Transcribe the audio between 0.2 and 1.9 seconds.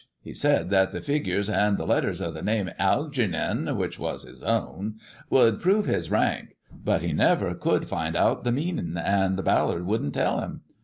said that the figures and the